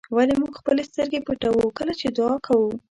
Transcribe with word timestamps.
ولې 0.15 0.33
موږ 0.41 0.53
خپلې 0.59 0.81
سترګې 0.89 1.19
پټوو 1.27 1.75
کله 1.77 1.93
چې 1.99 2.07
دعا 2.17 2.35
کوو. 2.45 2.71